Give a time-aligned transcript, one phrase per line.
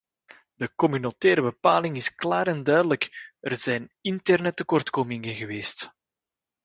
[0.61, 3.03] De communautaire bepaling is klaar en duidelijk
[3.39, 5.91] en er zijn interne tekortkomingen geweest.